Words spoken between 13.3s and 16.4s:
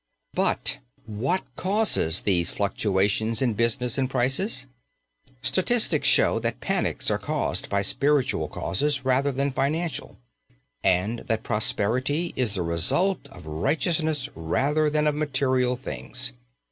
righteousness rather than of material things.